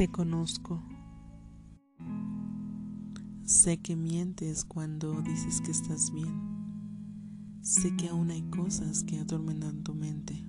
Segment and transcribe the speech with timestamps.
[0.00, 0.82] Te conozco.
[3.44, 6.40] Sé que mientes cuando dices que estás bien.
[7.60, 10.42] Sé que aún hay cosas que atormentan tu mente.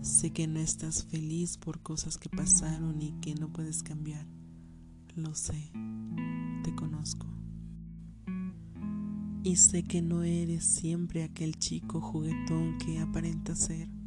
[0.00, 4.26] Sé que no estás feliz por cosas que pasaron y que no puedes cambiar.
[5.14, 5.70] Lo sé.
[6.64, 7.26] Te conozco.
[9.42, 13.97] Y sé que no eres siempre aquel chico juguetón que aparenta ser.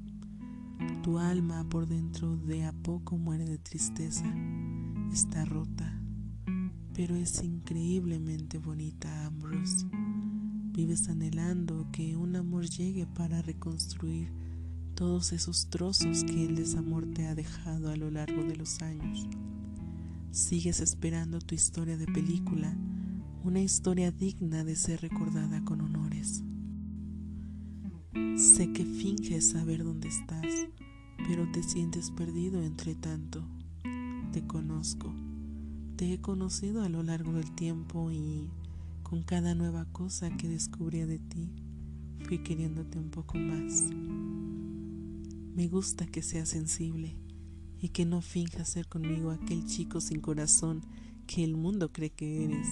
[1.04, 4.26] Tu alma por dentro de a poco muere de tristeza.
[5.12, 6.02] Está rota,
[6.94, 9.88] pero es increíblemente bonita, Ambrose.
[10.74, 14.32] Vives anhelando que un amor llegue para reconstruir
[14.96, 19.28] todos esos trozos que el desamor te ha dejado a lo largo de los años.
[20.32, 22.74] Sigues esperando tu historia de película,
[23.44, 26.11] una historia digna de ser recordada con honores.
[28.56, 30.46] Sé que finges saber dónde estás,
[31.26, 33.48] pero te sientes perdido entre tanto.
[34.34, 35.10] Te conozco,
[35.96, 38.50] te he conocido a lo largo del tiempo y
[39.04, 41.50] con cada nueva cosa que descubría de ti,
[42.26, 43.86] fui queriéndote un poco más.
[45.56, 47.16] Me gusta que seas sensible
[47.80, 50.82] y que no finjas ser conmigo aquel chico sin corazón
[51.26, 52.68] que el mundo cree que eres.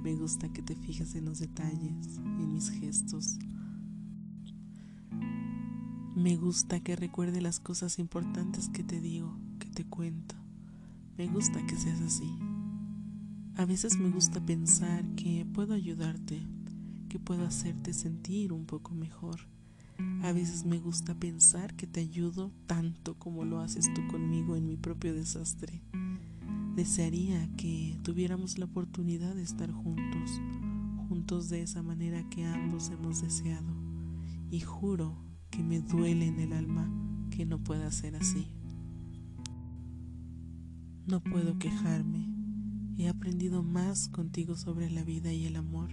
[0.00, 3.36] Me gusta que te fijas en los detalles, en mis gestos.
[6.14, 10.34] Me gusta que recuerde las cosas importantes que te digo, que te cuento.
[11.16, 12.38] Me gusta que seas así.
[13.56, 16.40] A veces me gusta pensar que puedo ayudarte,
[17.08, 19.40] que puedo hacerte sentir un poco mejor
[20.22, 24.66] a veces me gusta pensar que te ayudo tanto como lo haces tú conmigo en
[24.66, 25.82] mi propio desastre.
[26.76, 30.40] Desearía que tuviéramos la oportunidad de estar juntos,
[31.08, 33.87] juntos de esa manera que ambos hemos deseado.
[34.50, 35.16] Y juro
[35.50, 36.90] que me duele en el alma
[37.30, 38.50] que no pueda ser así.
[41.06, 42.28] No puedo quejarme.
[42.98, 45.88] He aprendido más contigo sobre la vida y el amor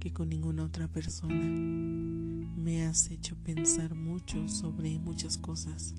[0.00, 1.34] que con ninguna otra persona.
[1.34, 5.94] Me has hecho pensar mucho sobre muchas cosas.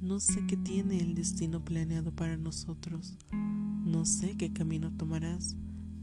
[0.00, 3.16] No sé qué tiene el destino planeado para nosotros.
[3.84, 5.56] No sé qué camino tomarás,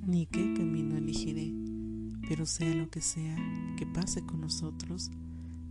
[0.07, 1.52] ni qué camino elegiré.
[2.27, 3.35] Pero sea lo que sea
[3.77, 5.11] que pase con nosotros,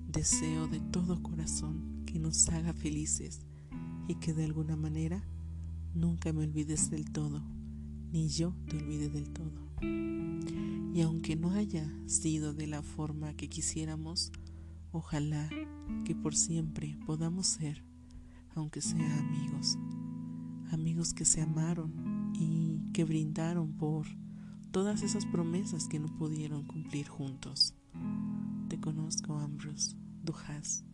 [0.09, 3.41] deseo de todo corazón que nos haga felices
[4.09, 5.25] y que de alguna manera
[5.95, 7.43] nunca me olvides del todo,
[8.11, 9.63] ni yo te olvide del todo.
[10.95, 14.31] Y aunque no haya sido de la forma que quisiéramos,
[14.91, 15.49] ojalá
[16.05, 17.83] que por siempre podamos ser,
[18.55, 19.79] aunque sea amigos,
[20.71, 24.07] amigos que se amaron y que brindaron por
[24.73, 27.75] todas esas promesas que no pudieron cumplir juntos.
[28.69, 30.85] Te conozco, Ambrose, Dujas.